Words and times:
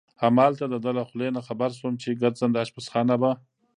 همالته 0.23 0.65
د 0.69 0.75
ده 0.83 0.91
له 0.97 1.03
خولې 1.07 1.27
نه 1.35 1.41
خبر 1.47 1.69
شوم 1.79 1.93
چې 2.01 2.19
ګرځنده 2.21 2.59
اشپزخانه 2.61 3.15
به. 3.21 3.31